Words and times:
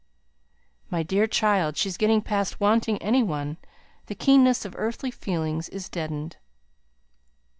"My 0.89 1.03
dear 1.03 1.27
child, 1.27 1.77
she's 1.77 1.95
getting 1.95 2.23
past 2.23 2.59
wanting 2.59 2.97
any 3.03 3.21
one! 3.21 3.57
The 4.07 4.15
keenness 4.15 4.65
of 4.65 4.73
earthly 4.75 5.11
feelings 5.11 5.69
is 5.69 5.89
deadened." 5.89 6.37